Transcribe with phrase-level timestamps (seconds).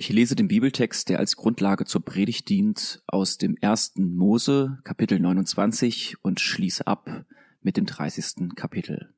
[0.00, 5.18] Ich lese den Bibeltext, der als Grundlage zur Predigt dient, aus dem ersten Mose, Kapitel
[5.18, 7.24] 29 und schließe ab
[7.62, 8.54] mit dem 30.
[8.54, 9.12] Kapitel.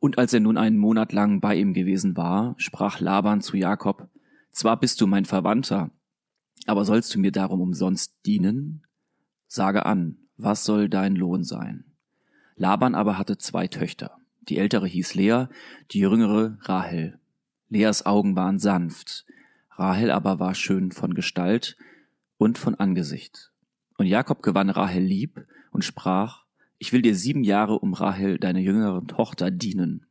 [0.00, 4.08] Und als er nun einen Monat lang bei ihm gewesen war, sprach Laban zu Jakob,
[4.52, 5.90] Zwar bist du mein Verwandter,
[6.66, 8.86] aber sollst du mir darum umsonst dienen?
[9.48, 11.84] Sage an, was soll dein Lohn sein?
[12.56, 14.16] Laban aber hatte zwei Töchter.
[14.48, 15.44] Die ältere hieß Lea,
[15.90, 17.18] die jüngere Rahel.
[17.68, 19.26] Leas Augen waren sanft,
[19.76, 21.76] Rahel aber war schön von Gestalt
[22.36, 23.52] und von Angesicht.
[23.96, 26.44] Und Jakob gewann Rahel lieb und sprach,
[26.78, 30.06] ich will dir sieben Jahre um Rahel, deine jüngere Tochter, dienen.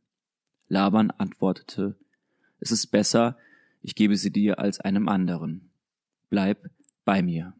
[0.68, 1.96] Laban antwortete,
[2.60, 3.36] es ist besser,
[3.82, 5.70] ich gebe sie dir als einem anderen.
[6.30, 6.70] Bleib
[7.04, 7.54] bei mir.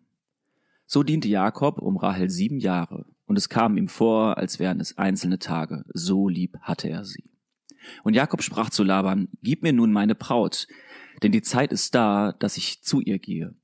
[0.87, 4.99] So diente Jakob um Rahel sieben Jahre, und es kam ihm vor, als wären es
[4.99, 7.31] einzelne Tage, so lieb hatte er sie.
[8.05, 10.67] Und Jakob sprach zu Laban, Gib mir nun meine Braut,
[11.23, 13.55] denn die Zeit ist da, dass ich zu ihr gehe.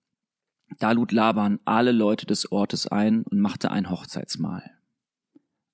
[0.79, 4.71] Da lud Laban alle Leute des Ortes ein und machte ein Hochzeitsmahl.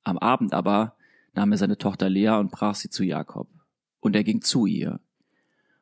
[0.05, 0.97] Am Abend aber
[1.35, 3.49] nahm er seine Tochter Lea und brach sie zu Jakob.
[4.01, 5.01] Und er ging zu ihr.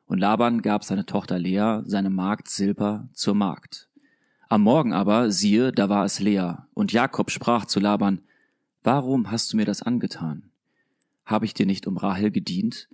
[0.05, 3.89] Und Laban gab seine Tochter Lea, seine Magd Silber, zur Magd.
[4.49, 6.53] Am Morgen aber, siehe, da war es Lea.
[6.73, 8.21] Und Jakob sprach zu Laban,
[8.83, 10.51] Warum hast du mir das angetan?
[11.25, 12.89] Habe ich dir nicht um Rahel gedient?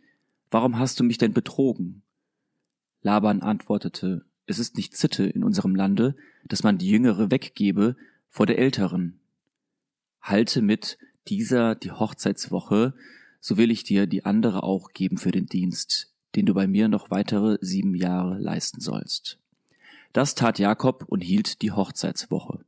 [0.52, 2.04] Warum hast du mich denn betrogen?
[3.02, 7.96] Laban antwortete, es ist nicht Zitte in unserem Lande, dass man die Jüngere weggebe
[8.30, 9.20] vor der Älteren.
[10.22, 10.98] Halte mit
[11.28, 12.94] dieser die Hochzeitswoche,
[13.40, 16.88] so will ich dir die andere auch geben für den Dienst, den du bei mir
[16.88, 19.38] noch weitere sieben Jahre leisten sollst.
[20.14, 22.66] Das tat Jakob und hielt die Hochzeitswoche.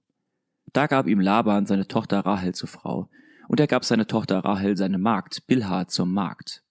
[0.73, 3.09] Da gab ihm Laban seine Tochter Rahel zur Frau,
[3.47, 6.63] und er gab seine Tochter Rahel seine Magd Bilha zur Magd.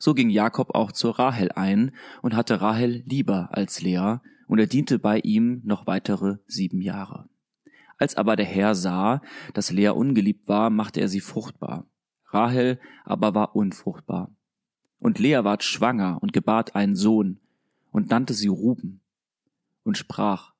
[0.00, 4.16] So ging Jakob auch zur Rahel ein und hatte Rahel lieber als Lea,
[4.48, 7.28] und er diente bei ihm noch weitere sieben Jahre.
[7.98, 9.20] Als aber der Herr sah,
[9.52, 11.86] dass Lea ungeliebt war, machte er sie fruchtbar.
[12.24, 14.34] Rahel aber war unfruchtbar.
[14.98, 17.38] Und Lea ward schwanger und gebat einen Sohn
[17.92, 19.02] und nannte sie Ruben
[19.84, 20.54] und sprach,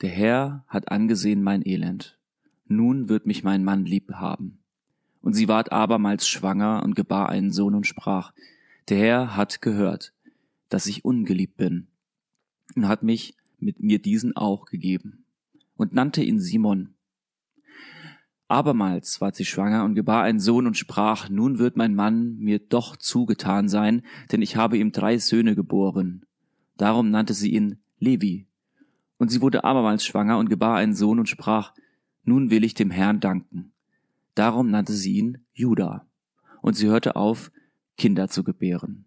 [0.00, 2.18] Der Herr hat angesehen mein Elend.
[2.66, 4.63] Nun wird mich mein Mann lieb haben.
[5.24, 8.34] Und sie ward abermals schwanger und gebar einen Sohn und sprach,
[8.90, 10.12] der Herr hat gehört,
[10.68, 11.86] dass ich ungeliebt bin,
[12.76, 15.24] und hat mich mit mir diesen auch gegeben,
[15.76, 16.94] und nannte ihn Simon.
[18.48, 22.58] Abermals ward sie schwanger und gebar einen Sohn und sprach, nun wird mein Mann mir
[22.58, 26.26] doch zugetan sein, denn ich habe ihm drei Söhne geboren.
[26.76, 28.46] Darum nannte sie ihn Levi.
[29.16, 31.72] Und sie wurde abermals schwanger und gebar einen Sohn und sprach,
[32.24, 33.73] nun will ich dem Herrn danken.
[34.34, 36.06] Darum nannte sie ihn Juda.
[36.62, 37.50] Und sie hörte auf,
[37.96, 39.04] Kinder zu gebären.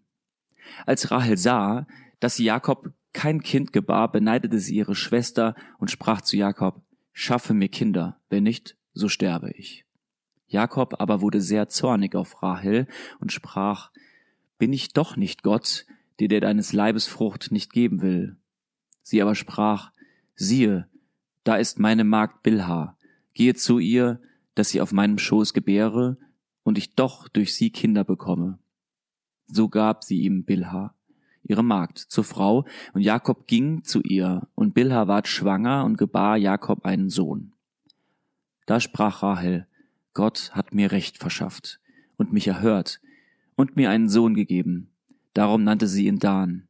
[0.85, 1.87] Als Rahel sah,
[2.19, 6.81] dass Jakob kein Kind gebar, beneidete sie ihre Schwester und sprach zu Jakob,
[7.13, 9.85] schaffe mir Kinder, wenn nicht, so sterbe ich.
[10.47, 12.87] Jakob aber wurde sehr zornig auf Rahel
[13.19, 13.91] und sprach,
[14.57, 15.85] bin ich doch nicht Gott,
[16.19, 18.37] der dir deines Leibes Frucht nicht geben will?
[19.03, 19.91] Sie aber sprach,
[20.35, 20.87] siehe,
[21.43, 22.97] da ist meine Magd Bilha,
[23.33, 24.21] gehe zu ihr,
[24.57, 26.17] dass sie auf meinem Schoß gebäre
[26.63, 28.57] und ich doch durch sie Kinder bekomme.
[29.45, 30.95] So gab sie ihm Bilha,
[31.43, 36.37] ihre Magd, zur Frau, und Jakob ging zu ihr, und Bilha ward schwanger und gebar
[36.37, 37.53] Jakob einen Sohn.
[38.65, 39.67] Da sprach Rahel,
[40.13, 41.79] Gott hat mir Recht verschafft
[42.17, 42.99] und mich erhört
[43.55, 44.89] und mir einen Sohn gegeben.
[45.33, 46.67] Darum nannte sie ihn Dan.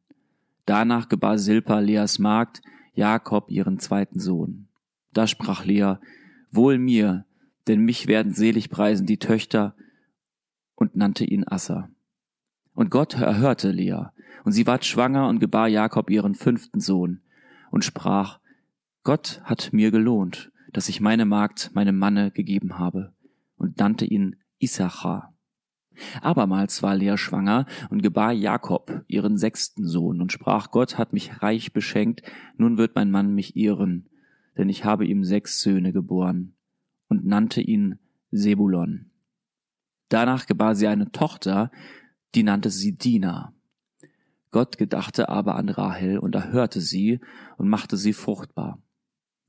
[0.66, 2.60] Danach gebar Silpa Leas Magd
[2.92, 4.68] Jakob ihren zweiten Sohn.
[5.14, 5.94] Da sprach Lea,
[6.50, 7.24] Wohl mir,
[7.68, 9.74] denn mich werden selig preisen die Töchter,
[10.74, 11.90] und nannte ihn Assa.
[12.72, 14.06] Und Gott erhörte Lea,
[14.44, 17.20] und sie ward schwanger und gebar Jakob ihren fünften Sohn,
[17.70, 18.38] und sprach,
[19.02, 23.12] Gott hat mir gelohnt, dass ich meine Magd meinem Manne gegeben habe,
[23.56, 25.34] und nannte ihn Issachar.
[26.22, 31.42] Abermals war Lea schwanger und gebar Jakob ihren sechsten Sohn und sprach, Gott hat mich
[31.42, 32.22] reich beschenkt,
[32.56, 34.08] nun wird mein Mann mich ehren,
[34.56, 36.54] denn ich habe ihm sechs Söhne geboren
[37.08, 37.98] und nannte ihn
[38.30, 39.10] Sebulon.
[40.08, 41.70] Danach gebar sie eine Tochter,
[42.34, 43.52] die nannte sie Dina.
[44.50, 47.20] Gott gedachte aber an Rahel und erhörte sie
[47.56, 48.80] und machte sie fruchtbar.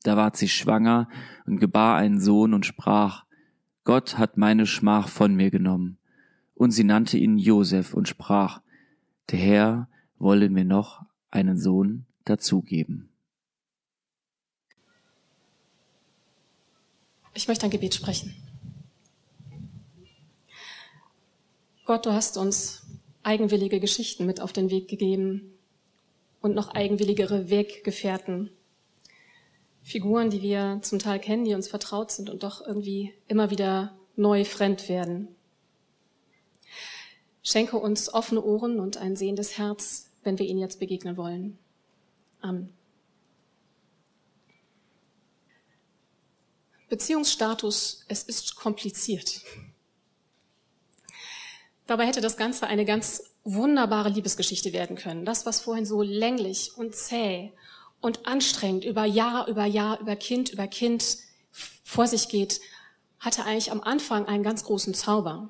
[0.04, 1.10] Da ward sie schwanger
[1.46, 3.26] und gebar einen Sohn und sprach,
[3.84, 5.98] Gott hat meine Schmach von mir genommen.
[6.54, 8.62] Und sie nannte ihn Josef und sprach,
[9.32, 13.09] der Herr wolle mir noch einen Sohn dazugeben.
[17.40, 18.36] Ich möchte ein Gebet sprechen.
[21.86, 22.82] Gott, du hast uns
[23.24, 25.58] eigenwillige Geschichten mit auf den Weg gegeben
[26.42, 28.50] und noch eigenwilligere Weggefährten.
[29.84, 33.98] Figuren, die wir zum Teil kennen, die uns vertraut sind und doch irgendwie immer wieder
[34.18, 35.30] neu fremd werden.
[37.42, 41.58] Schenke uns offene Ohren und ein sehendes Herz, wenn wir ihnen jetzt begegnen wollen.
[42.42, 42.74] Amen.
[46.90, 49.42] Beziehungsstatus, es ist kompliziert.
[51.88, 55.26] Dabei hätte das Ganze eine ganz wunderbare Liebesgeschichte werden können.
[55.26, 57.52] Das, was vorhin so länglich und zäh
[58.02, 61.18] und anstrengend über Jahr über Jahr, über Kind über Kind
[61.84, 62.62] vor sich geht,
[63.20, 65.50] hatte eigentlich am Anfang einen ganz großen Zauber.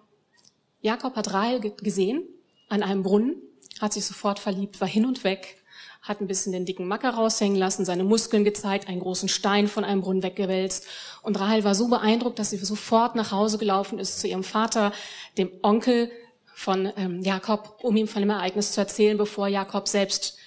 [0.81, 2.23] Jakob hat Rahel gesehen
[2.69, 3.35] an einem Brunnen,
[3.79, 5.58] hat sich sofort verliebt, war hin und weg,
[6.01, 9.83] hat ein bisschen den dicken Macker raushängen lassen, seine Muskeln gezeigt, einen großen Stein von
[9.83, 10.87] einem Brunnen weggewälzt.
[11.21, 14.93] Und Rahel war so beeindruckt, dass sie sofort nach Hause gelaufen ist zu ihrem Vater,
[15.37, 16.09] dem Onkel
[16.53, 20.37] von ähm, Jakob, um ihm von dem Ereignis zu erzählen, bevor Jakob selbst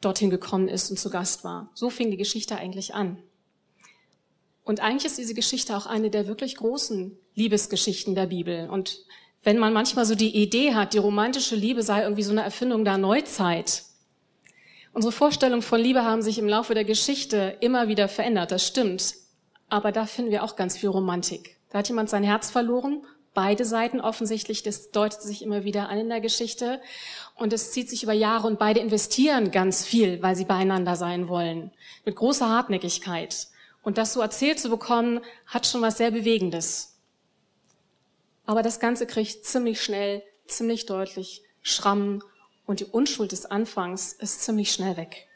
[0.00, 1.70] dorthin gekommen ist und zu Gast war.
[1.74, 3.18] So fing die Geschichte eigentlich an.
[4.64, 8.68] Und eigentlich ist diese Geschichte auch eine der wirklich großen Liebesgeschichten der Bibel.
[8.70, 9.04] Und
[9.42, 12.84] wenn man manchmal so die Idee hat, die romantische Liebe sei irgendwie so eine Erfindung
[12.84, 13.84] der Neuzeit.
[14.92, 19.14] Unsere Vorstellungen von Liebe haben sich im Laufe der Geschichte immer wieder verändert, das stimmt.
[19.68, 21.56] Aber da finden wir auch ganz viel Romantik.
[21.70, 23.02] Da hat jemand sein Herz verloren
[23.34, 26.80] beide Seiten offensichtlich, das deutet sich immer wieder an in der Geschichte.
[27.36, 31.28] Und es zieht sich über Jahre und beide investieren ganz viel, weil sie beieinander sein
[31.28, 31.70] wollen.
[32.04, 33.48] Mit großer Hartnäckigkeit.
[33.82, 36.98] Und das so erzählt zu bekommen, hat schon was sehr Bewegendes.
[38.46, 42.22] Aber das Ganze kriegt ziemlich schnell, ziemlich deutlich Schrammen
[42.70, 45.26] und die Unschuld des Anfangs ist ziemlich schnell weg.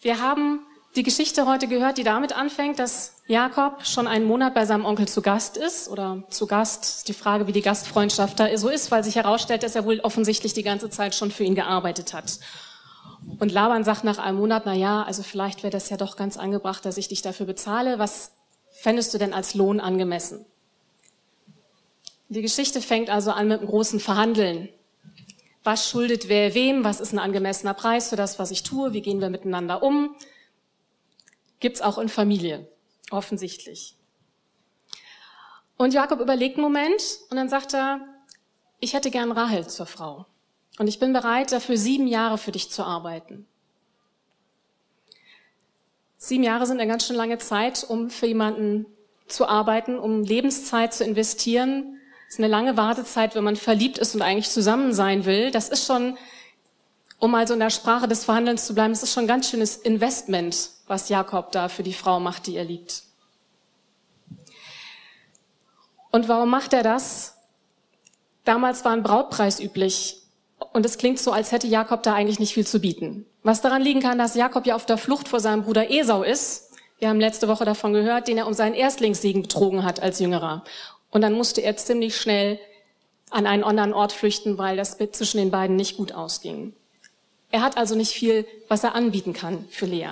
[0.00, 0.66] Wir haben
[0.96, 5.06] die Geschichte heute gehört, die damit anfängt, dass Jakob schon einen Monat bei seinem Onkel
[5.06, 8.90] zu Gast ist oder zu Gast ist die Frage, wie die Gastfreundschaft da so ist,
[8.90, 12.40] weil sich herausstellt, dass er wohl offensichtlich die ganze Zeit schon für ihn gearbeitet hat.
[13.38, 16.36] Und Laban sagt nach einem Monat, na ja, also vielleicht wäre das ja doch ganz
[16.36, 18.00] angebracht, dass ich dich dafür bezahle.
[18.00, 18.32] Was
[18.72, 20.44] fändest du denn als Lohn angemessen?
[22.30, 24.68] Die Geschichte fängt also an mit einem großen Verhandeln.
[25.64, 26.84] Was schuldet wer wem?
[26.84, 28.92] Was ist ein angemessener Preis für das, was ich tue?
[28.92, 30.14] Wie gehen wir miteinander um?
[31.58, 32.68] Gibt's auch in Familie,
[33.10, 33.96] offensichtlich.
[35.76, 38.00] Und Jakob überlegt einen Moment und dann sagt er,
[38.78, 40.24] ich hätte gern Rahel zur Frau.
[40.78, 43.44] Und ich bin bereit, dafür sieben Jahre für dich zu arbeiten.
[46.16, 48.86] Sieben Jahre sind eine ganz schön lange Zeit, um für jemanden
[49.26, 51.99] zu arbeiten, um Lebenszeit zu investieren.
[52.30, 55.50] Das ist eine lange Wartezeit, wenn man verliebt ist und eigentlich zusammen sein will.
[55.50, 56.16] Das ist schon
[57.20, 59.76] um also in der Sprache des Verhandelns zu bleiben, es ist schon ein ganz schönes
[59.76, 63.02] Investment, was Jakob da für die Frau macht, die er liebt.
[66.10, 67.34] Und warum macht er das?
[68.44, 70.22] Damals war ein Brautpreis üblich.
[70.72, 73.26] Und es klingt so, als hätte Jakob da eigentlich nicht viel zu bieten.
[73.42, 76.70] Was daran liegen kann, dass Jakob ja auf der Flucht vor seinem Bruder Esau ist.
[76.98, 80.64] Wir haben letzte Woche davon gehört, den er um seinen Erstlingssiegen betrogen hat als Jüngerer.
[81.10, 82.58] Und dann musste er ziemlich schnell
[83.30, 86.74] an einen anderen Ort flüchten, weil das zwischen den beiden nicht gut ausging.
[87.50, 90.10] Er hat also nicht viel, was er anbieten kann für Lea.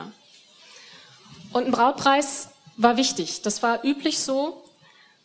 [1.52, 3.42] Und ein Brautpreis war wichtig.
[3.42, 4.64] Das war üblich so.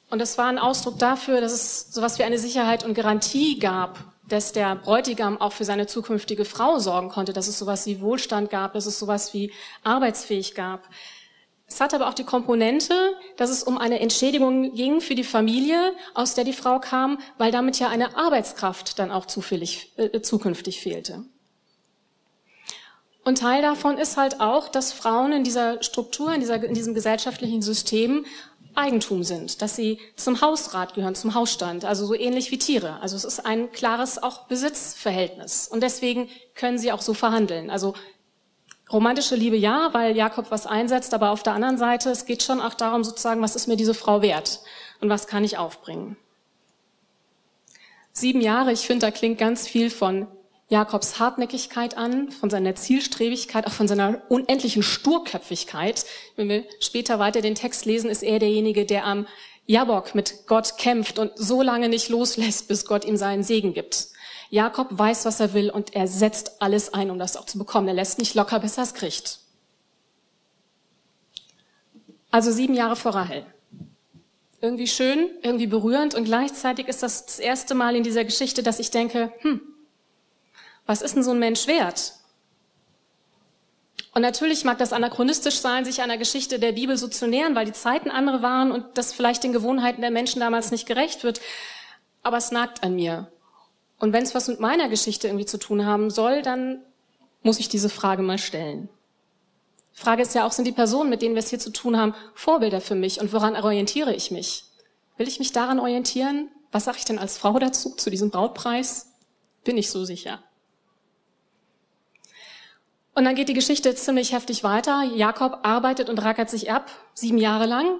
[0.09, 3.99] Und das war ein Ausdruck dafür, dass es sowas wie eine Sicherheit und Garantie gab,
[4.27, 8.49] dass der Bräutigam auch für seine zukünftige Frau sorgen konnte, dass es sowas wie Wohlstand
[8.49, 9.51] gab, dass es sowas wie
[9.83, 10.87] arbeitsfähig gab.
[11.67, 12.93] Es hat aber auch die Komponente,
[13.37, 17.51] dass es um eine Entschädigung ging für die Familie, aus der die Frau kam, weil
[17.51, 21.25] damit ja eine Arbeitskraft dann auch zufällig, äh, zukünftig fehlte.
[23.23, 26.93] Und Teil davon ist halt auch, dass Frauen in dieser Struktur, in, dieser, in diesem
[26.93, 28.25] gesellschaftlichen System
[28.75, 32.99] Eigentum sind, dass sie zum Hausrat gehören, zum Hausstand, also so ähnlich wie Tiere.
[33.01, 35.67] Also es ist ein klares auch Besitzverhältnis.
[35.67, 37.69] Und deswegen können sie auch so verhandeln.
[37.69, 37.93] Also
[38.91, 42.61] romantische Liebe ja, weil Jakob was einsetzt, aber auf der anderen Seite, es geht schon
[42.61, 44.59] auch darum sozusagen, was ist mir diese Frau wert
[45.01, 46.17] und was kann ich aufbringen.
[48.11, 50.27] Sieben Jahre, ich finde, da klingt ganz viel von
[50.69, 56.05] Jakobs Hartnäckigkeit an, von seiner Zielstrebigkeit, auch von seiner unendlichen Sturköpfigkeit.
[56.35, 59.27] Wenn wir später weiter den Text lesen, ist er derjenige, der am
[59.65, 64.07] Jabok mit Gott kämpft und so lange nicht loslässt, bis Gott ihm seinen Segen gibt.
[64.53, 67.87] Jakob weiß, was er will und er setzt alles ein, um das auch zu bekommen.
[67.87, 69.39] Er lässt nicht locker, bis er es kriegt.
[72.29, 73.47] Also sieben Jahre vor Rahel.
[74.61, 78.77] Irgendwie schön, irgendwie berührend und gleichzeitig ist das das erste Mal in dieser Geschichte, dass
[78.77, 79.59] ich denke, hm,
[80.85, 82.13] was ist denn so ein Mensch wert?
[84.13, 87.65] Und natürlich mag das anachronistisch sein, sich einer Geschichte der Bibel so zu nähern, weil
[87.65, 91.41] die Zeiten andere waren und das vielleicht den Gewohnheiten der Menschen damals nicht gerecht wird.
[92.21, 93.32] aber es nagt an mir.
[93.99, 96.81] Und wenn es was mit meiner Geschichte irgendwie zu tun haben soll, dann
[97.41, 98.89] muss ich diese Frage mal stellen.
[99.93, 102.15] Frage ist ja auch, sind die Personen, mit denen wir es hier zu tun haben,
[102.33, 104.65] Vorbilder für mich und woran orientiere ich mich?
[105.17, 106.49] Will ich mich daran orientieren?
[106.71, 109.11] Was sage ich denn als Frau dazu, zu diesem Brautpreis?
[109.63, 110.41] Bin ich so sicher.
[113.13, 115.03] Und dann geht die Geschichte ziemlich heftig weiter.
[115.03, 117.99] Jakob arbeitet und rackert sich ab, sieben Jahre lang,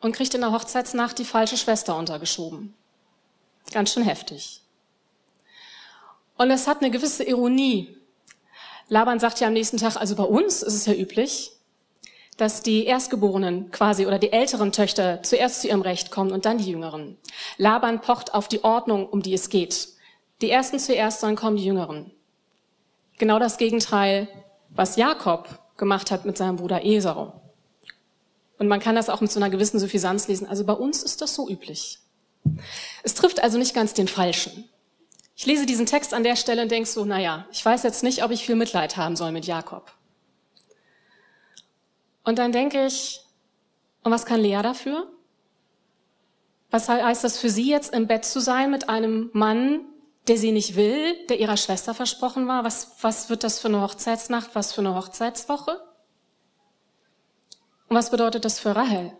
[0.00, 2.74] und kriegt in der Hochzeitsnacht die falsche Schwester untergeschoben.
[3.72, 4.63] Ganz schön heftig.
[6.36, 7.96] Und es hat eine gewisse Ironie.
[8.88, 11.52] Laban sagt ja am nächsten Tag, also bei uns ist es ja üblich,
[12.36, 16.58] dass die Erstgeborenen quasi oder die älteren Töchter zuerst zu ihrem Recht kommen und dann
[16.58, 17.16] die Jüngeren.
[17.56, 19.88] Laban pocht auf die Ordnung, um die es geht.
[20.40, 22.10] Die Ersten zuerst, dann kommen die Jüngeren.
[23.18, 24.28] Genau das Gegenteil,
[24.70, 27.40] was Jakob gemacht hat mit seinem Bruder Esau.
[28.58, 30.48] Und man kann das auch mit so einer gewissen Suffisanz lesen.
[30.48, 32.00] Also bei uns ist das so üblich.
[33.02, 34.68] Es trifft also nicht ganz den Falschen.
[35.36, 38.22] Ich lese diesen Text an der Stelle und denke so, naja, ich weiß jetzt nicht,
[38.22, 39.92] ob ich viel Mitleid haben soll mit Jakob.
[42.22, 43.20] Und dann denke ich,
[44.02, 45.10] und was kann Lea dafür?
[46.70, 49.80] Was heißt das für sie jetzt im Bett zu sein mit einem Mann,
[50.28, 52.64] der sie nicht will, der ihrer Schwester versprochen war?
[52.64, 54.50] Was, was wird das für eine Hochzeitsnacht?
[54.54, 55.80] Was für eine Hochzeitswoche?
[57.88, 59.12] Und was bedeutet das für Rahel?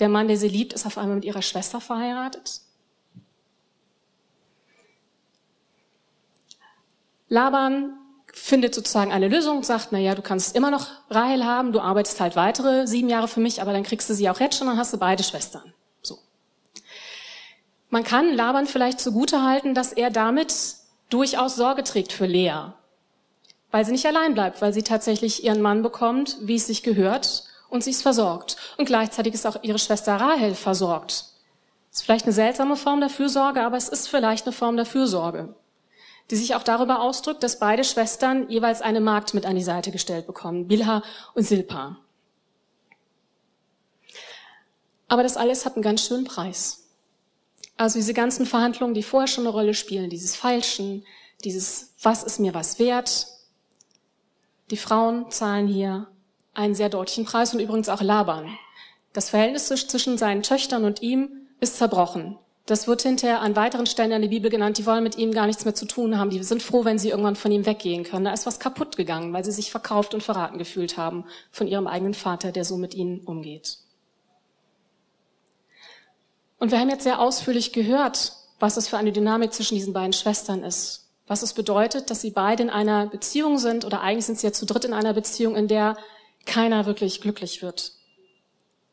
[0.00, 2.62] Der Mann, der sie liebt, ist auf einmal mit ihrer Schwester verheiratet?
[7.30, 7.96] Laban
[8.32, 11.80] findet sozusagen eine Lösung und sagt, na ja, du kannst immer noch Rahel haben, du
[11.80, 14.66] arbeitest halt weitere sieben Jahre für mich, aber dann kriegst du sie auch jetzt schon,
[14.66, 15.72] dann hast du beide Schwestern.
[16.02, 16.18] So.
[17.88, 20.54] Man kann Laban vielleicht zugute halten, dass er damit
[21.08, 22.72] durchaus Sorge trägt für Lea,
[23.70, 27.44] weil sie nicht allein bleibt, weil sie tatsächlich ihren Mann bekommt, wie es sich gehört,
[27.68, 28.56] und sie ist versorgt.
[28.76, 31.26] Und gleichzeitig ist auch ihre Schwester Rahel versorgt.
[31.92, 35.54] Ist vielleicht eine seltsame Form der Fürsorge, aber es ist vielleicht eine Form der Fürsorge,
[36.30, 39.90] die sich auch darüber ausdrückt, dass beide Schwestern jeweils eine Magd mit an die Seite
[39.90, 41.02] gestellt bekommen, Bilha
[41.34, 41.98] und Silpa.
[45.08, 46.84] Aber das alles hat einen ganz schönen Preis.
[47.76, 51.04] Also diese ganzen Verhandlungen, die vorher schon eine Rolle spielen, dieses Falschen,
[51.42, 53.26] dieses Was ist mir was wert,
[54.70, 56.06] die Frauen zahlen hier
[56.54, 58.56] einen sehr deutlichen Preis und übrigens auch Laban.
[59.12, 62.38] Das Verhältnis zwischen seinen Töchtern und ihm ist zerbrochen.
[62.66, 65.46] Das wird hinterher an weiteren Stellen in der Bibel genannt, die wollen mit ihm gar
[65.46, 66.30] nichts mehr zu tun haben.
[66.30, 68.26] Die sind froh, wenn sie irgendwann von ihm weggehen können.
[68.26, 71.86] Da ist was kaputt gegangen, weil sie sich verkauft und verraten gefühlt haben von ihrem
[71.86, 73.78] eigenen Vater, der so mit ihnen umgeht.
[76.58, 80.12] Und wir haben jetzt sehr ausführlich gehört, was es für eine Dynamik zwischen diesen beiden
[80.12, 81.08] Schwestern ist.
[81.26, 84.52] Was es bedeutet, dass sie beide in einer Beziehung sind oder eigentlich sind sie ja
[84.52, 85.96] zu dritt in einer Beziehung, in der
[86.44, 87.92] keiner wirklich glücklich wird.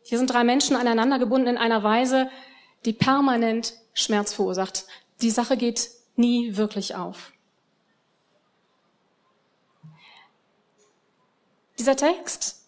[0.04, 2.30] Hier sind drei Menschen aneinander gebunden in einer Weise,
[2.88, 4.86] die permanent Schmerz verursacht.
[5.22, 7.34] Die Sache geht nie wirklich auf.
[11.78, 12.64] Dieser Text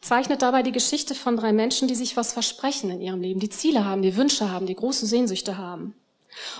[0.00, 3.50] zeichnet dabei die Geschichte von drei Menschen, die sich was versprechen in ihrem Leben, die
[3.50, 5.94] Ziele haben, die Wünsche haben, die große Sehnsüchte haben.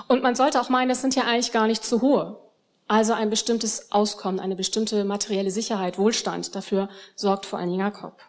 [0.06, 2.38] Und man sollte auch meinen, das sind ja eigentlich gar nicht zu hohe.
[2.88, 8.22] Also ein bestimmtes Auskommen, eine bestimmte materielle Sicherheit, Wohlstand, dafür sorgt vor allem Jakob.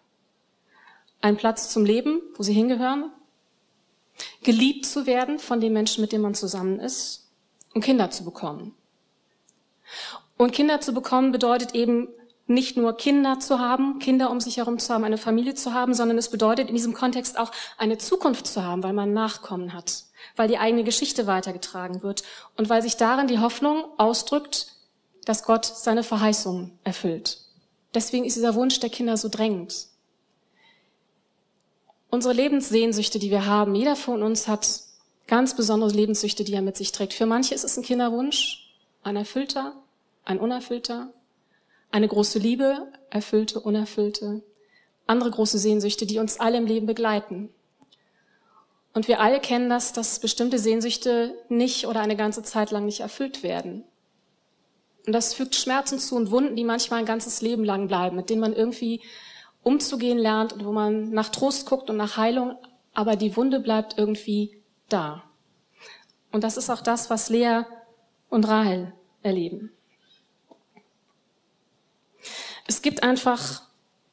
[1.21, 3.11] Ein Platz zum Leben, wo sie hingehören,
[4.43, 7.27] geliebt zu werden von den Menschen, mit denen man zusammen ist
[7.73, 8.75] und Kinder zu bekommen.
[10.37, 12.07] Und Kinder zu bekommen bedeutet eben
[12.47, 15.93] nicht nur Kinder zu haben, Kinder um sich herum zu haben, eine Familie zu haben,
[15.93, 20.05] sondern es bedeutet in diesem Kontext auch eine Zukunft zu haben, weil man Nachkommen hat
[20.35, 22.23] weil die eigene Geschichte weitergetragen wird
[22.57, 24.73] und weil sich darin die Hoffnung ausdrückt,
[25.25, 27.39] dass Gott seine Verheißungen erfüllt.
[27.93, 29.87] Deswegen ist dieser Wunsch der Kinder so drängend.
[32.11, 34.81] Unsere Lebenssehnsüchte, die wir haben, jeder von uns hat
[35.27, 37.13] ganz besondere Lebenssüchte, die er mit sich trägt.
[37.13, 38.73] Für manche ist es ein Kinderwunsch,
[39.03, 39.75] ein erfüllter,
[40.25, 41.13] ein unerfüllter,
[41.91, 44.41] eine große Liebe, erfüllte, unerfüllte,
[45.05, 47.49] andere große Sehnsüchte, die uns alle im Leben begleiten.
[48.93, 53.01] Und wir alle kennen das, dass bestimmte Sehnsüchte nicht oder eine ganze Zeit lang nicht
[53.01, 53.83] erfüllt werden.
[55.05, 58.29] Und das fügt Schmerzen zu und Wunden, die manchmal ein ganzes Leben lang bleiben, mit
[58.29, 59.01] denen man irgendwie
[59.69, 62.57] umzugehen lernt und wo man nach Trost guckt und nach Heilung,
[62.95, 64.59] aber die Wunde bleibt irgendwie
[64.89, 65.23] da.
[66.31, 67.61] Und das ist auch das, was Lea
[68.29, 69.71] und Rahel erleben.
[72.67, 73.61] Es gibt einfach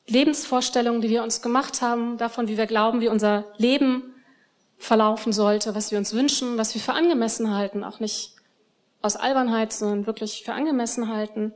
[0.06, 4.14] Lebensvorstellungen, die wir uns gemacht haben, davon, wie wir glauben, wie unser Leben
[4.78, 8.36] verlaufen sollte, was wir uns wünschen, was wir für angemessen halten, auch nicht
[9.00, 11.54] aus Albernheit, sondern wirklich für angemessen halten.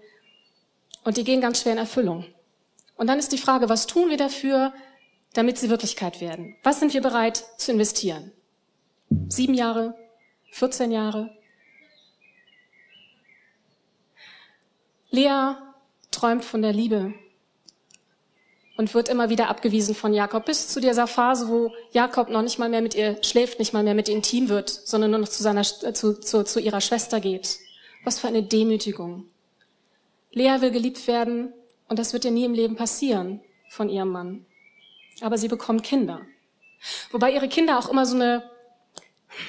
[1.04, 2.24] Und die gehen ganz schwer in Erfüllung.
[3.00, 4.74] Und dann ist die Frage, was tun wir dafür,
[5.32, 6.54] damit sie Wirklichkeit werden?
[6.62, 8.30] Was sind wir bereit zu investieren?
[9.26, 9.94] Sieben Jahre,
[10.50, 11.34] 14 Jahre.
[15.08, 15.54] Lea
[16.10, 17.14] träumt von der Liebe
[18.76, 22.58] und wird immer wieder abgewiesen von Jakob bis zu dieser Phase, wo Jakob noch nicht
[22.58, 25.28] mal mehr mit ihr schläft, nicht mal mehr mit ihr intim wird, sondern nur noch
[25.30, 27.60] zu, seiner, äh, zu, zu, zu ihrer Schwester geht.
[28.04, 29.24] Was für eine Demütigung.
[30.32, 31.54] Lea will geliebt werden
[31.90, 34.46] und das wird ihr nie im Leben passieren von ihrem Mann.
[35.20, 36.22] Aber sie bekommt Kinder.
[37.10, 38.48] Wobei ihre Kinder auch immer so eine,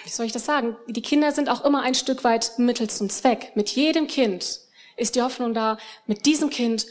[0.03, 0.75] wie soll ich das sagen?
[0.87, 3.51] Die Kinder sind auch immer ein Stück weit Mittel zum Zweck.
[3.55, 4.59] Mit jedem Kind
[4.97, 6.87] ist die Hoffnung da, mit diesem Kind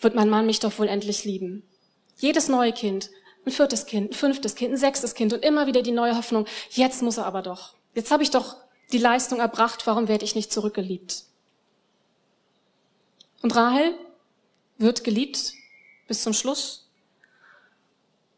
[0.00, 1.68] wird mein Mann mich doch wohl endlich lieben.
[2.16, 3.10] Jedes neue Kind,
[3.44, 6.46] ein viertes Kind, ein fünftes Kind, ein sechstes Kind und immer wieder die neue Hoffnung,
[6.70, 7.74] jetzt muss er aber doch.
[7.94, 8.56] Jetzt habe ich doch
[8.90, 11.24] die Leistung erbracht, warum werde ich nicht zurückgeliebt?
[13.42, 13.94] Und Rahel
[14.78, 15.52] wird geliebt
[16.08, 16.88] bis zum Schluss.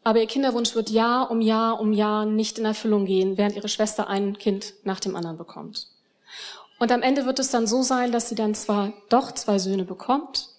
[0.04, 3.68] Aber ihr Kinderwunsch wird Jahr um Jahr um Jahr nicht in Erfüllung gehen, während ihre
[3.68, 5.88] Schwester ein Kind nach dem anderen bekommt.
[6.78, 9.84] Und am Ende wird es dann so sein, dass sie dann zwar doch zwei Söhne
[9.84, 10.50] bekommt,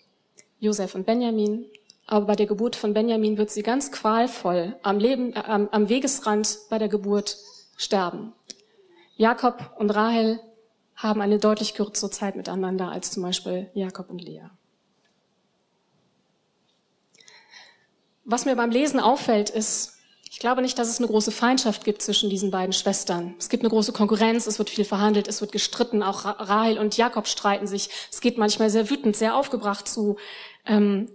[0.59, 1.65] Josef und Benjamin,
[2.07, 5.89] aber bei der Geburt von Benjamin wird sie ganz qualvoll am, Leben, äh, am, am
[5.89, 7.37] Wegesrand bei der Geburt
[7.75, 8.33] sterben.
[9.17, 10.39] Jakob und Rahel
[10.95, 14.49] haben eine deutlich kürzere Zeit miteinander als zum Beispiel Jakob und Lea.
[18.29, 19.93] Was mir beim Lesen auffällt, ist,
[20.29, 23.35] ich glaube nicht, dass es eine große Feindschaft gibt zwischen diesen beiden Schwestern.
[23.39, 26.97] Es gibt eine große Konkurrenz, es wird viel verhandelt, es wird gestritten, auch Rahel und
[26.97, 27.89] Jakob streiten sich.
[28.11, 30.17] Es geht manchmal sehr wütend, sehr aufgebracht zu.
[30.65, 31.09] Ähm,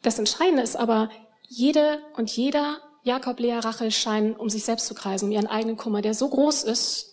[0.00, 1.10] das Entscheidende ist aber,
[1.42, 5.76] jede und jeder, Jakob, Lea, Rachel, scheinen um sich selbst zu kreisen, um ihren eigenen
[5.76, 7.12] Kummer, der so groß ist.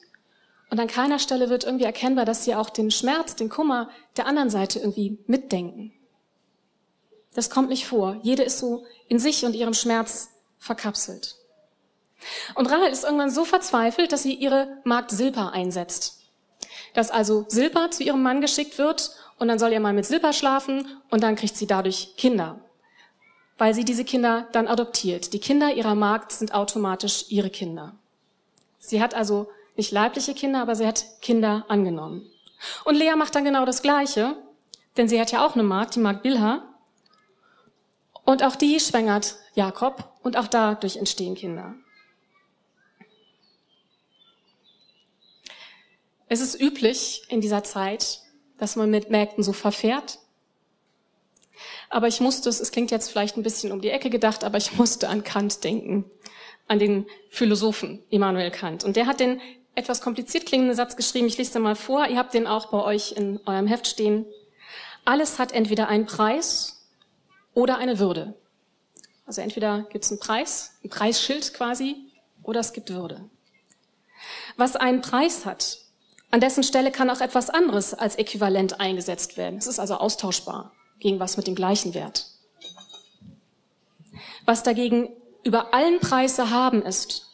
[0.70, 4.26] Und an keiner Stelle wird irgendwie erkennbar, dass sie auch den Schmerz, den Kummer der
[4.26, 5.92] anderen Seite irgendwie mitdenken.
[7.34, 8.18] Das kommt nicht vor.
[8.22, 11.36] Jede ist so in sich und ihrem Schmerz verkapselt.
[12.56, 16.22] Und Rahel ist irgendwann so verzweifelt, dass sie ihre Magd Silpa einsetzt.
[16.94, 20.32] Dass also Silpa zu ihrem Mann geschickt wird und dann soll ihr Mann mit Silpa
[20.32, 22.62] schlafen und dann kriegt sie dadurch Kinder.
[23.58, 25.34] Weil sie diese Kinder dann adoptiert.
[25.34, 27.96] Die Kinder ihrer Magd sind automatisch ihre Kinder.
[28.80, 32.30] Sie hat also nicht leibliche Kinder, aber sie hat Kinder angenommen.
[32.86, 34.36] Und Lea macht dann genau das Gleiche,
[34.98, 36.64] denn sie hat ja auch eine Magd, die Magd Bilha.
[38.26, 41.76] Und auch die schwängert Jakob und auch dadurch entstehen Kinder.
[46.30, 48.22] Es ist üblich in dieser Zeit,
[48.58, 50.20] dass man mit Mägden so verfährt.
[51.90, 54.78] Aber ich musste es, klingt jetzt vielleicht ein bisschen um die Ecke gedacht, aber ich
[54.78, 56.06] musste an Kant denken,
[56.68, 58.84] an den Philosophen Immanuel Kant.
[58.84, 59.42] Und der hat den
[59.76, 62.82] etwas kompliziert klingenden Satz geschrieben, ich lese den mal vor, ihr habt den auch bei
[62.84, 64.26] euch in eurem Heft stehen.
[65.06, 66.73] Alles hat entweder einen Preis
[67.54, 68.34] oder eine Würde.
[69.26, 71.96] Also entweder gibt es einen Preis, ein Preisschild quasi,
[72.44, 73.30] oder es gibt Würde.
[74.58, 75.80] Was einen Preis hat,
[76.32, 79.58] an dessen Stelle kann auch etwas anderes als äquivalent eingesetzt werden.
[79.58, 82.26] Es ist also austauschbar gegen was mit dem gleichen Wert.
[84.46, 85.10] Was dagegen
[85.44, 87.28] über allen Preise haben ist,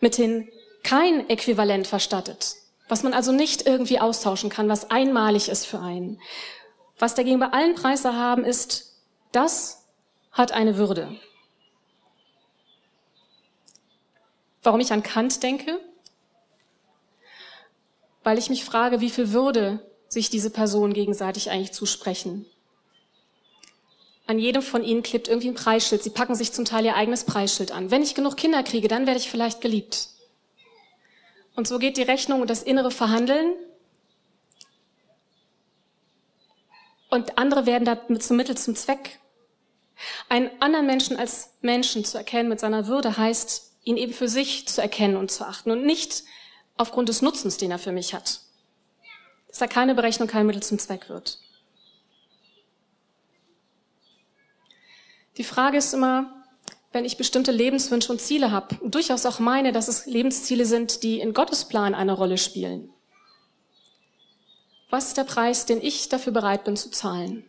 [0.00, 0.48] mithin
[0.82, 2.54] kein Äquivalent verstattet,
[2.88, 6.20] was man also nicht irgendwie austauschen kann, was einmalig ist für einen.
[6.98, 8.87] Was dagegen bei allen Preise haben ist,
[9.32, 9.84] das
[10.32, 11.18] hat eine Würde.
[14.62, 15.80] Warum ich an Kant denke?
[18.22, 22.46] Weil ich mich frage, wie viel Würde sich diese Personen gegenseitig eigentlich zusprechen.
[24.26, 26.02] An jedem von ihnen klebt irgendwie ein Preisschild.
[26.02, 27.90] Sie packen sich zum Teil ihr eigenes Preisschild an.
[27.90, 30.08] Wenn ich genug Kinder kriege, dann werde ich vielleicht geliebt.
[31.56, 33.54] Und so geht die Rechnung und das innere Verhandeln.
[37.08, 39.18] Und andere werden da zum Mittel zum Zweck.
[40.28, 44.68] Einen anderen Menschen als Menschen zu erkennen mit seiner Würde heißt, ihn eben für sich
[44.68, 46.24] zu erkennen und zu achten und nicht
[46.76, 48.40] aufgrund des Nutzens, den er für mich hat.
[49.48, 51.38] Dass er keine Berechnung, kein Mittel zum Zweck wird.
[55.38, 56.44] Die Frage ist immer,
[56.92, 61.20] wenn ich bestimmte Lebenswünsche und Ziele habe, durchaus auch meine, dass es Lebensziele sind, die
[61.20, 62.90] in Gottes Plan eine Rolle spielen.
[64.90, 67.44] Was ist der Preis, den ich dafür bereit bin zu zahlen?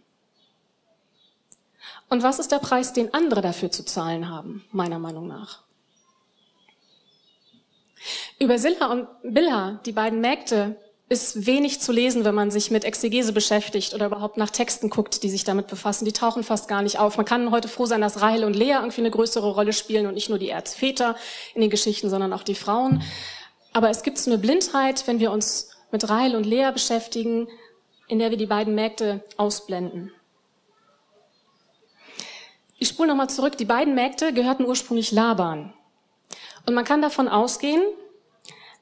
[2.10, 5.62] Und was ist der Preis, den andere dafür zu zahlen haben, meiner Meinung nach?
[8.40, 10.76] Über Silla und Bilha, die beiden Mägde,
[11.10, 15.24] ist wenig zu lesen, wenn man sich mit Exegese beschäftigt oder überhaupt nach Texten guckt,
[15.24, 16.06] die sich damit befassen.
[16.06, 17.18] Die tauchen fast gar nicht auf.
[17.18, 20.14] Man kann heute froh sein, dass Rahel und Lea irgendwie eine größere Rolle spielen und
[20.14, 21.16] nicht nur die Erzväter
[21.56, 23.02] in den Geschichten, sondern auch die Frauen.
[23.74, 27.48] Aber es gibt so eine Blindheit, wenn wir uns mit Rahel und Lea beschäftigen,
[28.08, 30.12] in der wir die beiden Mägde ausblenden.
[32.78, 33.58] Ich spule nochmal zurück.
[33.58, 35.74] Die beiden Mägde gehörten ursprünglich Laban.
[36.66, 37.82] Und man kann davon ausgehen,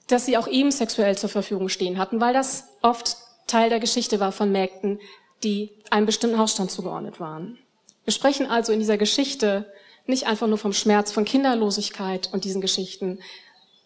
[0.08, 3.17] dass sie auch ihm sexuell zur Verfügung stehen hatten, weil das oft
[3.48, 5.00] Teil der Geschichte war von Mägden,
[5.43, 7.58] die einem bestimmten Hausstand zugeordnet waren.
[8.04, 9.72] Wir sprechen also in dieser Geschichte
[10.06, 13.20] nicht einfach nur vom Schmerz von Kinderlosigkeit und diesen Geschichten.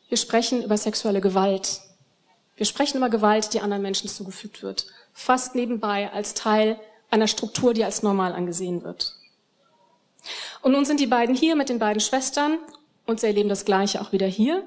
[0.10, 1.81] Wir sprechen über sexuelle Gewalt.
[2.62, 4.86] Wir sprechen über Gewalt, die anderen Menschen zugefügt wird.
[5.13, 9.15] Fast nebenbei als Teil einer Struktur, die als normal angesehen wird.
[10.62, 12.60] Und nun sind die beiden hier mit den beiden Schwestern
[13.08, 14.63] und sie erleben das Gleiche auch wieder hier.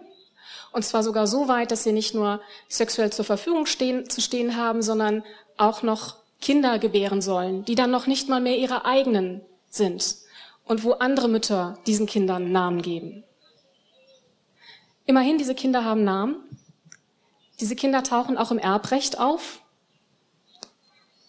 [0.73, 4.57] Und zwar sogar so weit, dass sie nicht nur sexuell zur Verfügung stehen, zu stehen
[4.57, 5.23] haben, sondern
[5.57, 10.17] auch noch Kinder gebären sollen, die dann noch nicht mal mehr ihre eigenen sind
[10.65, 13.23] und wo andere Mütter diesen Kindern Namen geben.
[15.07, 16.54] Immerhin, diese Kinder haben Namen.
[17.61, 19.61] Diese Kinder tauchen auch im Erbrecht auf,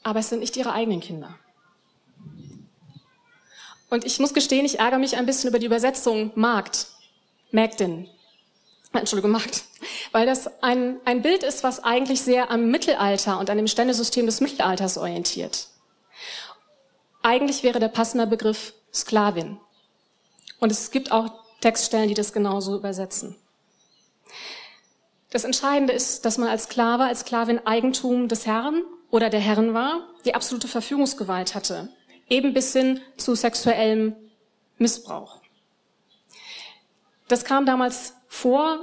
[0.03, 1.37] aber es sind nicht ihre eigenen Kinder.
[3.89, 6.87] Und ich muss gestehen, ich ärgere mich ein bisschen über die Übersetzung Magd,
[7.51, 8.09] Mägdin.
[8.93, 9.63] Entschuldigung, Magd.
[10.11, 14.25] Weil das ein, ein Bild ist, was eigentlich sehr am Mittelalter und an dem Ständesystem
[14.25, 15.67] des Mittelalters orientiert.
[17.21, 19.59] Eigentlich wäre der passende Begriff Sklavin.
[20.59, 21.29] Und es gibt auch
[21.61, 23.35] Textstellen, die das genauso übersetzen.
[25.31, 29.73] Das Entscheidende ist, dass man als Sklave, als Sklavin Eigentum des Herrn oder der Herren
[29.73, 31.89] war, die absolute Verfügungsgewalt hatte,
[32.29, 34.15] eben bis hin zu sexuellem
[34.77, 35.41] Missbrauch.
[37.27, 38.79] Das kam damals vor,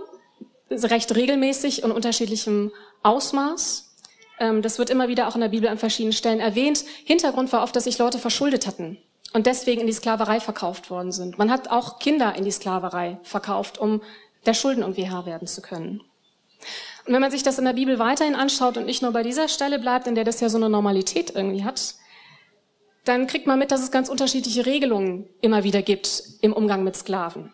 [0.70, 3.94] recht regelmäßig und unterschiedlichem Ausmaß.
[4.40, 6.84] Ähm, das wird immer wieder auch in der Bibel an verschiedenen Stellen erwähnt.
[7.04, 8.98] Hintergrund war oft, dass sich Leute verschuldet hatten
[9.32, 11.38] und deswegen in die Sklaverei verkauft worden sind.
[11.38, 14.02] Man hat auch Kinder in die Sklaverei verkauft, um
[14.46, 16.02] der Schulden Herr werden zu können.
[17.06, 19.48] Und wenn man sich das in der Bibel weiterhin anschaut und nicht nur bei dieser
[19.48, 21.96] Stelle bleibt, in der das ja so eine Normalität irgendwie hat,
[23.04, 26.96] dann kriegt man mit, dass es ganz unterschiedliche Regelungen immer wieder gibt im Umgang mit
[26.96, 27.52] Sklaven.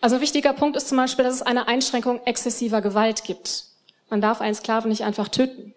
[0.00, 3.64] Also ein wichtiger Punkt ist zum Beispiel, dass es eine Einschränkung exzessiver Gewalt gibt.
[4.08, 5.74] Man darf einen Sklaven nicht einfach töten.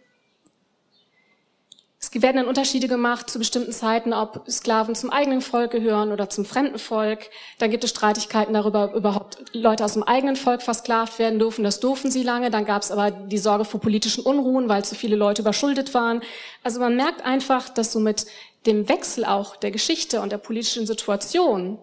[2.14, 6.30] Es werden dann Unterschiede gemacht zu bestimmten Zeiten, ob Sklaven zum eigenen Volk gehören oder
[6.30, 7.30] zum fremden Volk.
[7.58, 11.64] Dann gibt es Streitigkeiten darüber, ob überhaupt Leute aus dem eigenen Volk versklavt werden dürfen.
[11.64, 12.52] Das durften sie lange.
[12.52, 16.22] Dann gab es aber die Sorge vor politischen Unruhen, weil zu viele Leute überschuldet waren.
[16.64, 18.26] Also man merkt einfach, dass so mit
[18.66, 21.80] dem Wechsel auch der Geschichte und der politischen Situation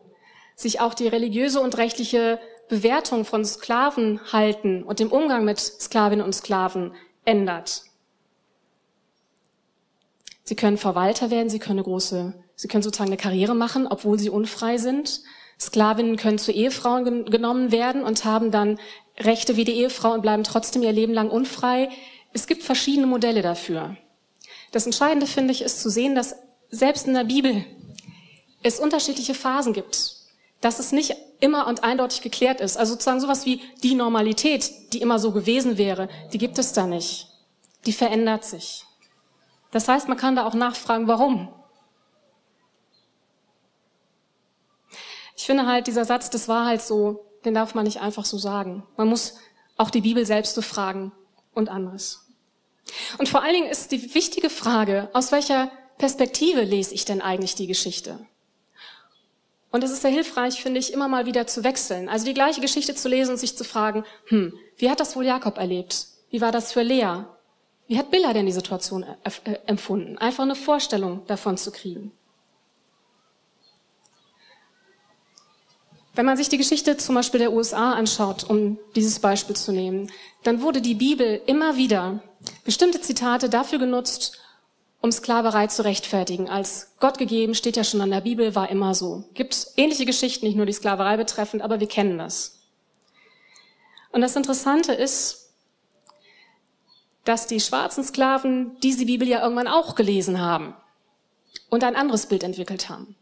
[0.56, 2.38] sich auch die religiöse und rechtliche
[2.68, 6.92] Bewertung von Sklavenhalten und dem Umgang mit Sklavinnen und Sklaven
[7.24, 7.88] ändert.
[10.48, 14.18] Sie können Verwalter werden, sie können eine große, sie können sozusagen eine Karriere machen, obwohl
[14.18, 15.20] sie unfrei sind.
[15.61, 18.78] Sklavinnen können zu Ehefrauen gen genommen werden und haben dann
[19.18, 21.90] Rechte wie die Ehefrau und bleiben trotzdem ihr Leben lang unfrei.
[22.32, 23.98] Es gibt verschiedene Modelle dafür.
[24.72, 26.34] Das Entscheidende finde ich ist zu sehen, dass
[26.70, 27.66] selbst in der Bibel
[28.62, 30.14] es unterschiedliche Phasen gibt,
[30.62, 32.78] dass es nicht immer und eindeutig geklärt ist.
[32.78, 36.87] Also sozusagen sowas wie die Normalität, die immer so gewesen wäre, die gibt es da
[36.87, 37.28] nicht.
[37.84, 38.87] Die verändert sich.
[39.70, 41.52] Das heißt, man kann da auch nachfragen, warum.
[45.37, 48.38] Ich finde halt, dieser Satz, das war halt so, den darf man nicht einfach so
[48.38, 48.87] sagen.
[48.96, 49.37] Man muss
[49.76, 51.12] auch die Bibel selbst befragen
[51.54, 52.26] und anderes.
[53.18, 57.54] Und vor allen Dingen ist die wichtige Frage, aus welcher Perspektive lese ich denn eigentlich
[57.54, 58.26] die Geschichte?
[59.70, 62.09] Und es ist sehr hilfreich, finde ich, immer mal wieder zu wechseln.
[62.09, 65.26] Also die gleiche Geschichte zu lesen und sich zu fragen, hm, wie hat das wohl
[65.26, 66.07] Jakob erlebt?
[66.31, 67.24] Wie war das für Lea?
[67.88, 70.18] Wie hat Billa denn die Situation äh, empfunden?
[70.18, 72.12] Einfach eine Vorstellung davon zu kriegen.
[76.14, 80.11] Wenn man sich die Geschichte zum Beispiel der USA anschaut, um dieses Beispiel zu nehmen,
[80.42, 82.22] dann wurde die Bibel immer wieder
[82.64, 84.38] bestimmte Zitate dafür genutzt,
[85.01, 86.48] um Sklaverei zu rechtfertigen.
[86.48, 89.24] Als Gott gegeben steht ja schon an der Bibel, war immer so.
[89.33, 92.59] Gibt ähnliche Geschichten, nicht nur die Sklaverei betreffend, aber wir kennen das.
[94.11, 95.47] Und das Interessante ist,
[97.24, 100.74] dass die schwarzen Sklaven diese Bibel ja irgendwann auch gelesen haben
[101.68, 103.16] und ein anderes Bild entwickelt haben.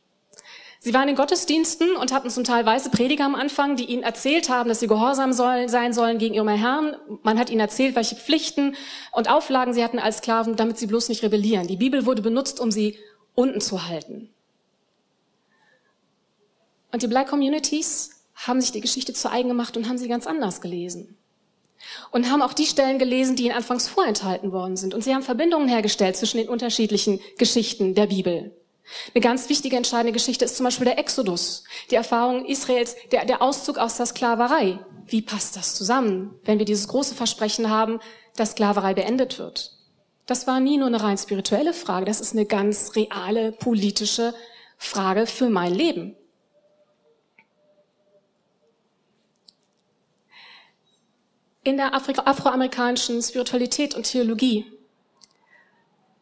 [0.78, 4.48] Sie waren in Gottesdiensten und hatten zum Teil weiße Prediger am Anfang, die ihnen erzählt
[4.48, 6.96] haben, dass sie gehorsam soll, sein sollen gegen ihrem Herrn.
[7.24, 8.76] Man hat ihnen erzählt, welche Pflichten
[9.10, 11.66] und Auflagen sie hatten als Sklaven, damit sie bloß nicht rebellieren.
[11.66, 12.98] Die Bibel wurde benutzt, um sie
[13.34, 14.30] unten zu halten.
[16.92, 20.26] Und die Black Communities haben sich die Geschichte zu eigen gemacht und haben sie ganz
[20.26, 21.15] anders gelesen
[22.10, 24.94] und haben auch die Stellen gelesen, die ihnen anfangs vorenthalten worden sind.
[24.94, 28.52] Und sie haben Verbindungen hergestellt zwischen den unterschiedlichen Geschichten der Bibel.
[29.14, 33.42] Eine ganz wichtige, entscheidende Geschichte ist zum Beispiel der Exodus, die Erfahrung Israels, der, der
[33.42, 34.78] Auszug aus der Sklaverei.
[35.06, 37.98] Wie passt das zusammen, wenn wir dieses große Versprechen haben,
[38.36, 39.72] dass Sklaverei beendet wird?
[40.26, 44.34] Das war nie nur eine rein spirituelle Frage, das ist eine ganz reale politische
[44.76, 46.16] Frage für mein Leben.
[51.66, 54.66] In der Afri afroamerikanischen Spiritualität und Theologie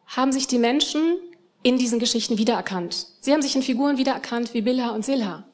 [0.07, 1.19] haben sich die Menschen
[1.61, 3.05] in diesen Geschichten wiedererkannt.
[3.21, 5.45] Sie haben sich in Figuren wiedererkannt wie Bilha und Silha.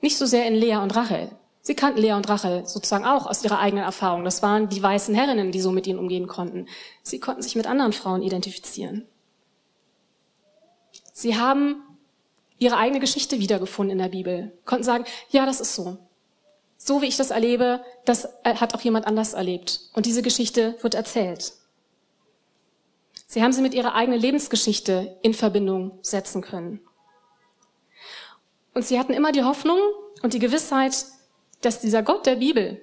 [0.00, 1.30] Nicht so sehr in Lea und Rachel.
[1.60, 4.24] Sie kannten Lea und Rachel sozusagen auch aus ihrer eigenen Erfahrung.
[4.24, 6.66] Das waren die weißen Herrinnen, die so mit ihnen umgehen konnten.
[7.04, 9.06] Sie konnten sich mit anderen Frauen identifizieren.
[11.12, 11.76] Sie haben
[12.58, 15.98] ihre eigene Geschichte wiedergefunden in der Bibel, konnten sagen, ja, das ist so.
[16.86, 19.80] So wie ich das erlebe, das hat auch jemand anders erlebt.
[19.94, 21.54] Und diese Geschichte wird erzählt.
[23.26, 26.86] Sie haben sie mit ihrer eigenen Lebensgeschichte in Verbindung setzen können.
[28.74, 29.78] Und sie hatten immer die Hoffnung
[30.22, 31.06] und die Gewissheit,
[31.62, 32.78] dass dieser Gott der Bibel,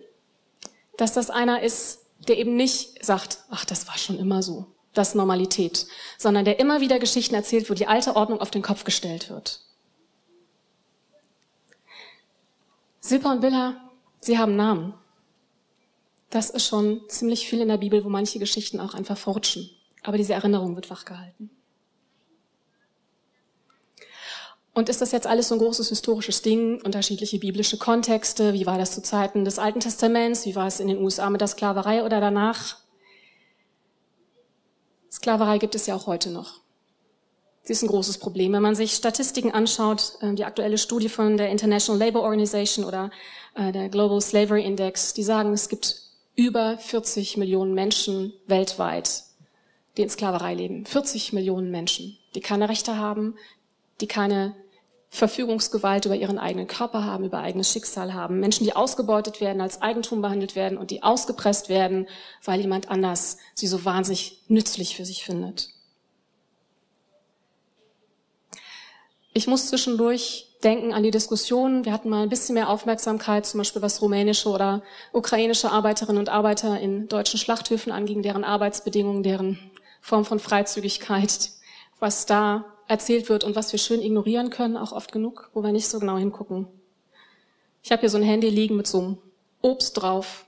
[0.98, 5.10] dass das einer ist, der eben nicht sagt, ach, das war schon immer so, das
[5.10, 5.86] ist Normalität,
[6.18, 9.62] sondern der immer wieder Geschichten erzählt, wo die alte Ordnung auf den Kopf gestellt wird.
[13.00, 13.91] Silpa und Billa,
[14.22, 14.94] sie haben Namen.
[16.30, 19.70] Das ist schon ziemlich viel in der Bibel, wo manche Geschichten auch einfach fortschen.
[20.04, 21.50] Aber diese Erinnerung wird wachgehalten.
[24.74, 28.54] Und ist das jetzt alles so ein großes historisches Ding, unterschiedliche biblische Kontexte?
[28.54, 30.46] Wie war das zu Zeiten des Alten Testaments?
[30.46, 32.78] Wie war es in den USA mit der Sklaverei oder danach?
[35.12, 36.61] Sklaverei gibt es ja auch heute noch.
[37.64, 38.54] Sie ist ein großes Problem.
[38.54, 43.12] Wenn man sich Statistiken anschaut, äh, die aktuelle Studie von der International Labour Organization oder
[43.56, 46.02] äh, der Global Slavery Index, die sagen, es gibt
[46.36, 49.24] über 40 Millionen Menschen weltweit,
[49.98, 50.86] die in Sklaverei leben.
[50.86, 53.36] 40 Millionen Menschen, die keine Rechte haben,
[54.00, 54.56] die keine
[55.10, 58.40] Verfügungsgewalt über ihren eigenen Körper haben, über eigenes Schicksal haben.
[58.40, 62.08] Menschen, die ausgebeutet werden, als Eigentum behandelt werden und die ausgepresst werden,
[62.46, 65.70] weil jemand anders sie so wahnsinnig nützlich für sich findet.
[69.34, 71.86] Ich muss zwischendurch denken an die Diskussion.
[71.86, 76.30] Wir hatten mal ein bisschen mehr Aufmerksamkeit, zum Beispiel was rumänische oder ukrainische Arbeiterinnen und
[76.30, 81.52] Arbeiter in deutschen Schlachthöfen anging, deren Arbeitsbedingungen, deren Form von Freizügigkeit,
[82.00, 85.72] was da erzählt wird und was wir schön ignorieren können, auch oft genug, wo wir
[85.72, 86.68] nicht so genau hingucken.
[87.84, 89.18] Ich habe hier so ein Handy liegen mit so einem
[89.62, 90.46] Obst drauf.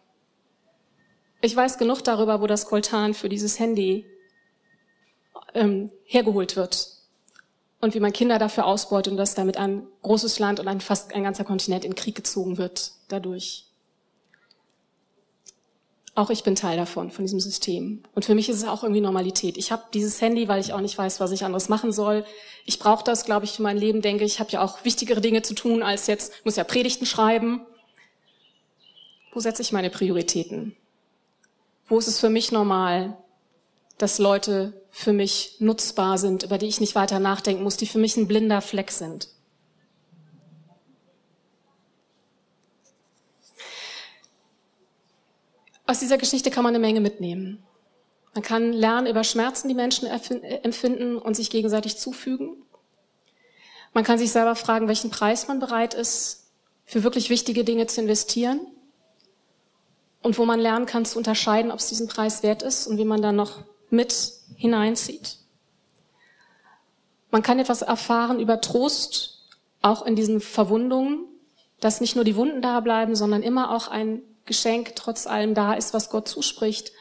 [1.41, 4.05] Ich weiß genug darüber, wo das Koltan für dieses Handy
[5.53, 6.92] ähm, hergeholt wird
[7.83, 11.13] und wie man Kinder dafür ausbeutet und dass damit ein großes Land und ein fast
[11.13, 13.65] ein ganzer Kontinent in Krieg gezogen wird dadurch.
[16.15, 18.03] Auch ich bin Teil davon, von diesem System.
[18.15, 19.57] Und für mich ist es auch irgendwie Normalität.
[19.57, 22.23] Ich habe dieses Handy, weil ich auch nicht weiß, was ich anderes machen soll.
[22.65, 24.33] Ich brauche das, glaube ich, für mein Leben, denke ich.
[24.33, 27.65] Ich habe ja auch wichtigere Dinge zu tun, als jetzt, muss ja Predigten schreiben.
[29.33, 30.75] Wo setze ich meine Prioritäten?
[31.87, 33.17] Wo ist es für mich normal,
[33.97, 37.99] dass Leute für mich nutzbar sind, über die ich nicht weiter nachdenken muss, die für
[37.99, 39.29] mich ein blinder Fleck sind?
[45.85, 47.63] Aus dieser Geschichte kann man eine Menge mitnehmen.
[48.33, 52.63] Man kann lernen über Schmerzen, die Menschen empfinden und sich gegenseitig zufügen.
[53.93, 56.51] Man kann sich selber fragen, welchen Preis man bereit ist,
[56.85, 58.65] für wirklich wichtige Dinge zu investieren.
[60.21, 63.05] Und wo man lernen kann zu unterscheiden, ob es diesen Preis wert ist und wie
[63.05, 65.37] man dann noch mit hineinzieht.
[67.31, 69.47] Man kann etwas erfahren über Trost,
[69.81, 71.25] auch in diesen Verwundungen,
[71.79, 75.73] dass nicht nur die Wunden da bleiben, sondern immer auch ein Geschenk trotz allem da
[75.73, 76.91] ist, was Gott zuspricht,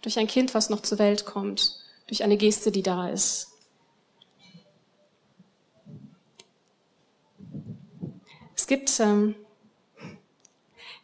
[0.00, 3.48] durch ein Kind, was noch zur Welt kommt, durch eine Geste, die da ist.
[8.54, 9.34] Es gibt, ähm,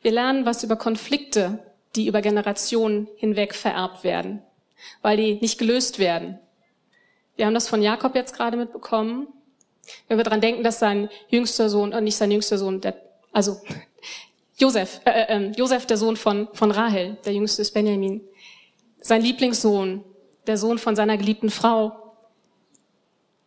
[0.03, 1.59] wir lernen was über Konflikte,
[1.97, 4.43] die über Generationen hinweg vererbt werden,
[5.03, 6.39] weil die nicht gelöst werden.
[7.37, 9.29] Wir haben das von Jakob jetzt gerade mitbekommen.
[10.09, 13.01] Wenn wir daran denken, dass sein jüngster Sohn, äh, nicht sein jüngster Sohn, der,
[13.33, 13.61] also
[14.59, 18.21] Josef, äh, äh, ähm, Josef, der Sohn von, von Rahel, der jüngste ist Benjamin.
[19.01, 20.05] Sein Lieblingssohn,
[20.47, 21.93] der Sohn von seiner geliebten Frau.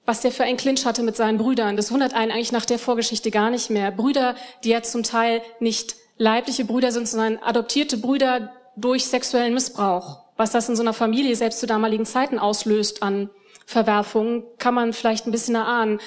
[0.06, 2.80] Was der für einen Clinch hatte mit seinen Brüdern, das wundert einen eigentlich nach der
[2.80, 3.92] Vorgeschichte gar nicht mehr.
[3.92, 10.22] Brüder, die ja zum Teil nicht leibliche Brüder sind, sondern adoptierte Brüder durch sexuellen Missbrauch.
[10.42, 13.30] Was das in so einer Familie selbst zu damaligen Zeiten auslöst an
[13.68, 16.00] Verwerfungen, kann man vielleicht ein bisschen erahnen.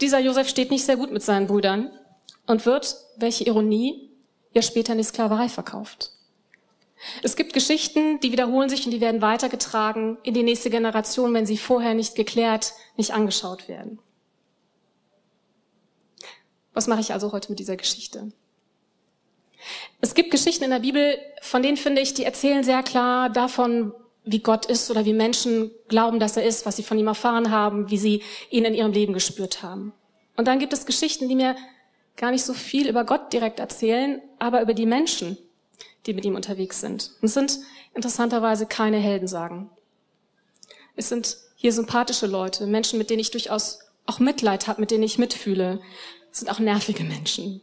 [0.00, 1.92] Dieser Josef steht nicht sehr gut mit seinen Brüdern
[2.48, 4.10] und wird, welche Ironie,
[4.52, 6.10] ja später in die Sklaverei verkauft.
[7.22, 11.46] Es gibt Geschichten, die wiederholen sich und die werden weitergetragen in die nächste Generation, wenn
[11.46, 14.00] sie vorher nicht geklärt, nicht angeschaut werden.
[16.74, 18.32] Was mache ich also heute mit dieser Geschichte?
[20.00, 23.92] Es gibt Geschichten in der Bibel, von denen finde ich, die erzählen sehr klar davon,
[24.24, 27.50] wie Gott ist oder wie Menschen glauben, dass er ist, was sie von ihm erfahren
[27.50, 29.92] haben, wie sie ihn in ihrem Leben gespürt haben.
[30.36, 31.56] Und dann gibt es Geschichten, die mir
[32.16, 35.38] gar nicht so viel über Gott direkt erzählen, aber über die Menschen,
[36.06, 37.12] die mit ihm unterwegs sind.
[37.20, 37.58] Und es sind
[37.94, 39.70] interessanterweise keine Heldensagen.
[40.94, 45.04] Es sind hier sympathische Leute, Menschen, mit denen ich durchaus auch Mitleid habe, mit denen
[45.04, 45.80] ich mitfühle.
[46.30, 47.62] Es sind auch nervige Menschen.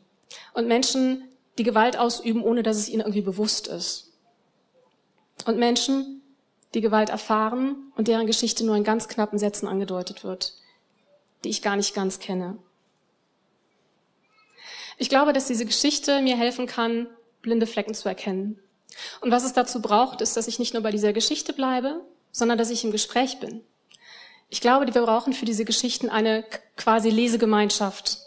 [0.54, 1.24] Und Menschen,
[1.58, 4.12] die Gewalt ausüben, ohne dass es ihnen irgendwie bewusst ist.
[5.46, 6.22] Und Menschen,
[6.74, 10.54] die Gewalt erfahren und deren Geschichte nur in ganz knappen Sätzen angedeutet wird,
[11.44, 12.58] die ich gar nicht ganz kenne.
[14.98, 17.08] Ich glaube, dass diese Geschichte mir helfen kann,
[17.42, 18.60] blinde Flecken zu erkennen.
[19.22, 22.58] Und was es dazu braucht, ist, dass ich nicht nur bei dieser Geschichte bleibe, sondern
[22.58, 23.62] dass ich im Gespräch bin.
[24.50, 26.46] Ich glaube, wir brauchen für diese Geschichten eine
[26.78, 28.20] quasi Lesegemeinschaft.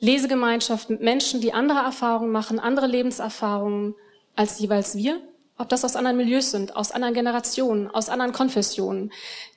[0.00, 3.94] Lesegemeinschaft mit Menschen, die andere Erfahrungen machen, andere Lebenserfahrungen
[4.34, 5.20] als jeweils wir.
[5.58, 9.10] Ob das aus anderen Milieus sind, aus anderen Generationen, aus anderen Konfessionen.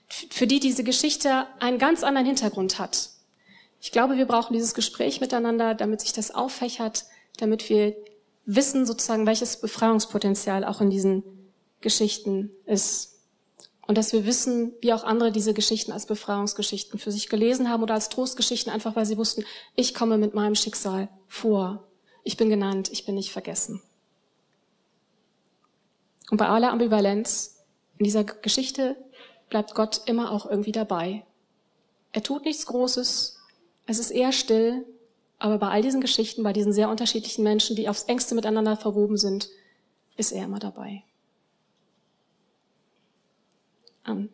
[0.07, 3.09] Für die diese Geschichte einen ganz anderen Hintergrund hat.
[3.81, 7.05] Ich glaube, wir brauchen dieses Gespräch miteinander, damit sich das auffächert,
[7.37, 7.95] damit wir
[8.45, 11.23] wissen sozusagen, welches Befreiungspotenzial auch in diesen
[11.81, 13.18] Geschichten ist.
[13.89, 17.81] Und dass wir wissen, wie auch andere diese Geschichten als Befreiungsgeschichten für sich gelesen haben
[17.81, 21.87] oder als Trostgeschichten, einfach weil sie wussten, ich komme mit meinem Schicksal vor.
[22.23, 23.81] Ich bin genannt, ich bin nicht vergessen.
[26.29, 27.63] Und bei aller Ambivalenz
[27.97, 28.95] in dieser Geschichte
[29.49, 31.25] bleibt Gott immer auch irgendwie dabei.
[32.11, 33.39] Er tut nichts Großes,
[33.87, 34.85] es ist eher still,
[35.39, 39.17] aber bei all diesen Geschichten, bei diesen sehr unterschiedlichen Menschen, die aufs engste miteinander verwoben
[39.17, 39.49] sind,
[40.15, 41.05] ist er immer dabei.
[44.09, 44.29] Amen.